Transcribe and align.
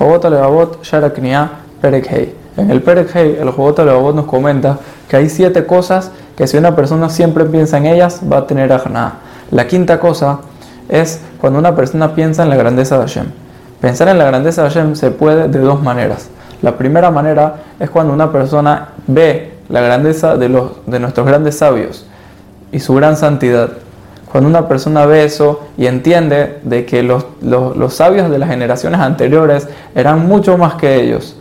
Jobot 0.00 0.24
Alevabot 0.24 0.82
Sharaknia 0.82 1.50
Perek 1.82 2.06
Hei. 2.10 2.34
En 2.56 2.70
el 2.70 2.80
Perek 2.80 3.14
Hei, 3.14 3.36
el 3.38 3.50
Jobot 3.50 3.78
Alevabot 3.80 4.14
nos 4.14 4.24
comenta 4.24 4.78
que 5.06 5.16
hay 5.16 5.28
siete 5.28 5.66
cosas 5.66 6.10
que 6.34 6.46
si 6.46 6.56
una 6.56 6.74
persona 6.74 7.10
siempre 7.10 7.44
piensa 7.44 7.76
en 7.76 7.84
ellas, 7.84 8.22
va 8.24 8.38
a 8.38 8.46
tener 8.46 8.72
ajna. 8.72 9.16
La 9.50 9.66
quinta 9.66 10.00
cosa 10.00 10.38
es 10.88 11.20
cuando 11.38 11.58
una 11.58 11.76
persona 11.76 12.14
piensa 12.14 12.42
en 12.42 12.48
la 12.48 12.56
grandeza 12.56 12.96
de 12.96 13.02
Hashem. 13.02 13.26
Pensar 13.82 14.08
en 14.08 14.16
la 14.16 14.24
grandeza 14.24 14.62
de 14.62 14.70
Hashem 14.70 14.96
se 14.96 15.10
puede 15.10 15.48
de 15.48 15.58
dos 15.58 15.82
maneras. 15.82 16.30
La 16.62 16.78
primera 16.78 17.10
manera 17.10 17.56
es 17.78 17.90
cuando 17.90 18.14
una 18.14 18.32
persona 18.32 18.88
ve 19.06 19.52
la 19.68 19.82
grandeza 19.82 20.38
de, 20.38 20.48
los, 20.48 20.70
de 20.86 20.98
nuestros 20.98 21.26
grandes 21.26 21.58
sabios 21.58 22.06
y 22.72 22.80
su 22.80 22.94
gran 22.94 23.18
santidad. 23.18 23.68
Cuando 24.30 24.48
una 24.48 24.68
persona 24.68 25.06
ve 25.06 25.24
eso 25.24 25.60
y 25.76 25.86
entiende 25.86 26.60
de 26.62 26.86
que 26.86 27.02
los, 27.02 27.26
los, 27.42 27.94
sabios 27.94 28.30
de 28.30 28.38
las 28.38 28.48
generaciones 28.48 29.00
anteriores 29.00 29.66
eran 29.94 30.28
mucho 30.28 30.56
más 30.56 30.74
que 30.74 31.02
ellos. 31.02 31.36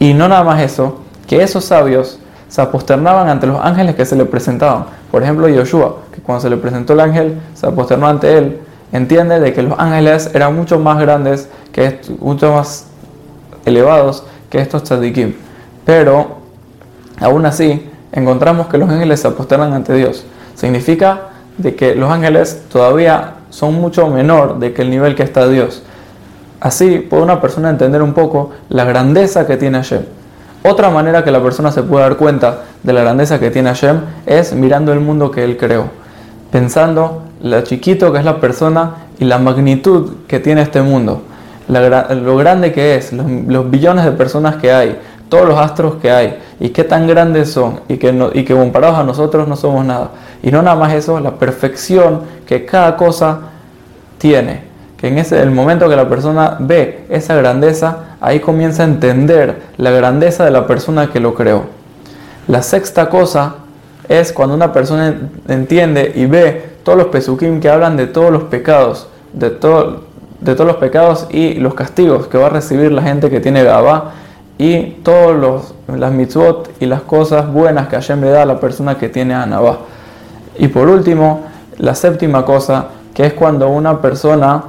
Y 0.00 0.12
no 0.14 0.26
nada 0.26 0.42
más 0.42 0.60
eso, 0.62 0.98
que 1.28 1.42
esos 1.44 1.64
sabios 1.64 2.18
se 2.48 2.60
aposternaban 2.60 3.28
ante 3.28 3.46
los 3.46 3.60
ángeles 3.60 3.94
que 3.94 4.04
se 4.04 4.16
le 4.16 4.24
presentaban. 4.24 4.86
Por 5.12 5.22
ejemplo, 5.22 5.48
Yoshua, 5.48 5.98
que 6.12 6.20
cuando 6.20 6.42
se 6.42 6.50
le 6.50 6.56
presentó 6.56 6.94
el 6.94 7.00
ángel, 7.00 7.40
se 7.54 7.68
aposternó 7.68 8.08
ante 8.08 8.36
él. 8.36 8.60
Entiende 8.90 9.38
de 9.38 9.52
que 9.52 9.62
los 9.62 9.78
ángeles 9.78 10.30
eran 10.34 10.56
mucho 10.56 10.80
más 10.80 10.98
grandes, 10.98 11.48
que 11.70 12.00
mucho 12.18 12.52
más 12.52 12.86
elevados 13.64 14.24
que 14.50 14.58
estos 14.58 14.82
tzadikim. 14.82 15.34
Pero, 15.84 16.38
aún 17.20 17.46
así, 17.46 17.88
encontramos 18.10 18.66
que 18.66 18.78
los 18.78 18.90
ángeles 18.90 19.20
se 19.20 19.28
aposternan 19.28 19.72
ante 19.72 19.94
Dios. 19.94 20.24
Significa 20.56 21.29
de 21.58 21.74
que 21.74 21.94
los 21.94 22.10
ángeles 22.10 22.64
todavía 22.70 23.34
son 23.50 23.74
mucho 23.74 24.08
menor 24.08 24.58
de 24.58 24.72
que 24.72 24.82
el 24.82 24.90
nivel 24.90 25.14
que 25.14 25.22
está 25.22 25.48
Dios. 25.48 25.82
Así 26.60 26.98
puede 26.98 27.22
una 27.22 27.40
persona 27.40 27.70
entender 27.70 28.02
un 28.02 28.12
poco 28.12 28.50
la 28.68 28.84
grandeza 28.84 29.46
que 29.46 29.56
tiene 29.56 29.78
Hashem. 29.78 30.02
Otra 30.62 30.90
manera 30.90 31.24
que 31.24 31.30
la 31.30 31.42
persona 31.42 31.72
se 31.72 31.82
puede 31.82 32.02
dar 32.04 32.16
cuenta 32.16 32.64
de 32.82 32.92
la 32.92 33.00
grandeza 33.00 33.40
que 33.40 33.50
tiene 33.50 33.70
Hashem 33.70 34.00
es 34.26 34.52
mirando 34.52 34.92
el 34.92 35.00
mundo 35.00 35.30
que 35.30 35.42
Él 35.42 35.56
creó, 35.56 35.86
pensando 36.50 37.22
lo 37.42 37.62
chiquito 37.62 38.12
que 38.12 38.18
es 38.18 38.24
la 38.24 38.40
persona 38.40 38.96
y 39.18 39.24
la 39.24 39.38
magnitud 39.38 40.12
que 40.26 40.38
tiene 40.38 40.60
este 40.60 40.82
mundo, 40.82 41.22
lo 41.68 42.36
grande 42.36 42.72
que 42.72 42.96
es, 42.96 43.12
los 43.12 43.70
billones 43.70 44.04
de 44.04 44.12
personas 44.12 44.56
que 44.56 44.70
hay, 44.70 44.98
todos 45.30 45.48
los 45.48 45.58
astros 45.58 45.94
que 45.94 46.10
hay 46.10 46.38
y 46.58 46.68
qué 46.70 46.84
tan 46.84 47.06
grandes 47.06 47.50
son 47.50 47.80
y 47.88 47.96
que, 47.96 48.30
y 48.34 48.44
que 48.44 48.52
comparados 48.54 48.98
a 48.98 49.04
nosotros 49.04 49.48
no 49.48 49.56
somos 49.56 49.86
nada. 49.86 50.10
Y 50.42 50.50
no 50.50 50.60
nada 50.60 50.76
más 50.76 50.92
eso, 50.92 51.18
la 51.20 51.36
perfección 51.36 52.22
que 52.46 52.66
cada 52.66 52.96
cosa 52.96 53.38
tiene. 54.18 54.64
Que 54.98 55.08
en 55.08 55.16
ese 55.16 55.40
el 55.40 55.50
momento 55.50 55.88
que 55.88 55.96
la 55.96 56.08
persona 56.08 56.56
ve 56.58 57.06
esa 57.08 57.34
grandeza, 57.36 58.16
ahí 58.20 58.40
comienza 58.40 58.82
a 58.82 58.86
entender 58.86 59.62
la 59.78 59.90
grandeza 59.90 60.44
de 60.44 60.50
la 60.50 60.66
persona 60.66 61.10
que 61.10 61.20
lo 61.20 61.34
creó. 61.34 61.64
La 62.48 62.62
sexta 62.62 63.08
cosa 63.08 63.54
es 64.08 64.32
cuando 64.32 64.54
una 64.54 64.72
persona 64.72 65.14
entiende 65.48 66.12
y 66.14 66.26
ve 66.26 66.70
todos 66.82 66.98
los 66.98 67.06
pesukim 67.06 67.60
que 67.60 67.70
hablan 67.70 67.96
de 67.96 68.08
todos 68.08 68.30
los 68.30 68.42
pecados, 68.44 69.08
de, 69.32 69.50
todo, 69.50 70.02
de 70.40 70.54
todos 70.54 70.66
los 70.66 70.76
pecados 70.76 71.28
y 71.30 71.54
los 71.54 71.74
castigos 71.74 72.26
que 72.26 72.36
va 72.36 72.46
a 72.46 72.50
recibir 72.50 72.90
la 72.90 73.02
gente 73.02 73.30
que 73.30 73.40
tiene 73.40 73.62
Gabá 73.62 74.12
y 74.60 74.98
todas 75.02 75.72
las 75.88 76.12
mitzvot 76.12 76.70
y 76.80 76.84
las 76.84 77.00
cosas 77.00 77.50
buenas 77.50 77.88
que 77.88 77.96
Hashem 77.96 78.20
le 78.20 78.28
da 78.28 78.42
a 78.42 78.44
la 78.44 78.60
persona 78.60 78.98
que 78.98 79.08
tiene 79.08 79.32
Anabá. 79.32 79.78
Y 80.58 80.68
por 80.68 80.86
último, 80.86 81.44
la 81.78 81.94
séptima 81.94 82.44
cosa, 82.44 82.88
que 83.14 83.24
es 83.24 83.32
cuando 83.32 83.70
una 83.70 84.02
persona 84.02 84.62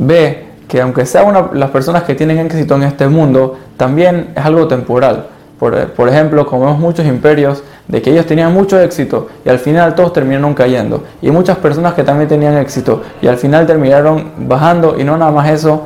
ve 0.00 0.48
que 0.66 0.80
aunque 0.80 1.06
sea 1.06 1.22
una, 1.22 1.50
las 1.52 1.70
personas 1.70 2.02
que 2.02 2.16
tienen 2.16 2.40
éxito 2.40 2.74
en 2.74 2.82
este 2.82 3.06
mundo, 3.06 3.58
también 3.76 4.32
es 4.34 4.44
algo 4.44 4.66
temporal. 4.66 5.26
Por, 5.56 5.92
por, 5.92 6.08
ejemplo, 6.08 6.44
como 6.44 6.64
vemos 6.64 6.80
muchos 6.80 7.06
imperios, 7.06 7.62
de 7.86 8.02
que 8.02 8.10
ellos 8.10 8.26
tenían 8.26 8.52
mucho 8.52 8.80
éxito 8.80 9.28
y 9.44 9.50
al 9.50 9.60
final 9.60 9.94
todos 9.94 10.12
terminaron 10.12 10.52
cayendo. 10.52 11.04
Y 11.20 11.30
muchas 11.30 11.58
personas 11.58 11.94
que 11.94 12.02
también 12.02 12.28
tenían 12.28 12.56
éxito 12.56 13.02
y 13.20 13.28
al 13.28 13.36
final 13.36 13.68
terminaron 13.68 14.32
bajando 14.48 14.98
y 14.98 15.04
no 15.04 15.16
nada 15.16 15.30
más 15.30 15.48
eso, 15.48 15.84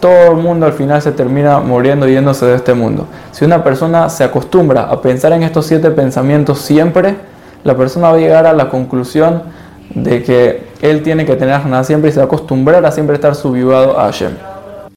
todo 0.00 0.32
el 0.32 0.36
mundo 0.36 0.66
al 0.66 0.72
final 0.72 1.02
se 1.02 1.12
termina 1.12 1.60
muriendo 1.60 2.08
yéndose 2.08 2.46
de 2.46 2.54
este 2.54 2.74
mundo. 2.74 3.06
Si 3.32 3.44
una 3.44 3.62
persona 3.62 4.08
se 4.08 4.24
acostumbra 4.24 4.84
a 4.84 5.00
pensar 5.02 5.32
en 5.32 5.42
estos 5.42 5.66
siete 5.66 5.90
pensamientos 5.90 6.58
siempre, 6.60 7.16
la 7.64 7.76
persona 7.76 8.08
va 8.10 8.16
a 8.16 8.18
llegar 8.18 8.46
a 8.46 8.52
la 8.52 8.68
conclusión 8.68 9.42
de 9.90 10.22
que 10.22 10.68
él 10.82 11.02
tiene 11.02 11.24
que 11.24 11.36
tener 11.36 11.64
nada 11.66 11.84
siempre 11.84 12.10
y 12.10 12.12
se 12.12 12.18
va 12.18 12.24
a 12.24 12.26
acostumbrar 12.26 12.84
a 12.86 12.90
siempre 12.90 13.14
estar 13.14 13.34
subivado 13.34 13.98
a 13.98 14.04
Hashem. 14.04 14.55